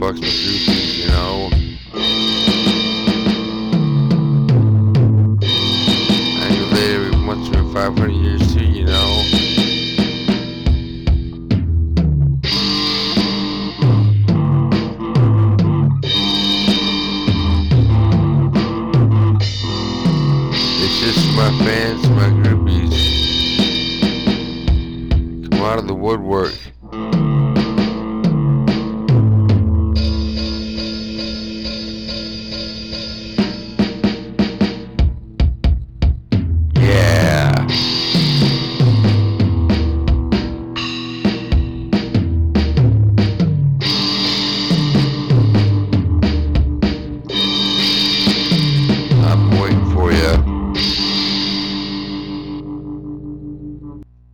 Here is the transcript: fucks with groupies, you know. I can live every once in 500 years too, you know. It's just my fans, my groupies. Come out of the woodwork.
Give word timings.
fucks 0.00 0.18
with 0.18 0.30
groupies, 0.30 0.96
you 0.96 1.08
know. 1.08 1.50
I 6.40 6.48
can 6.48 6.66
live 6.72 7.12
every 7.12 7.26
once 7.26 7.46
in 7.48 7.72
500 7.74 8.08
years 8.08 8.54
too, 8.54 8.64
you 8.64 8.86
know. 8.86 9.22
It's 20.82 20.96
just 20.98 21.28
my 21.36 21.50
fans, 21.58 22.08
my 22.08 22.30
groupies. 22.40 22.96
Come 25.50 25.60
out 25.60 25.78
of 25.78 25.86
the 25.86 25.94
woodwork. 25.94 26.54